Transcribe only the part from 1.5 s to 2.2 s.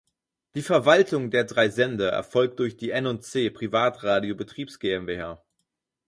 Sender